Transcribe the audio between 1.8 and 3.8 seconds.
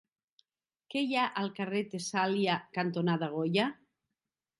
Tessàlia cantonada Goya?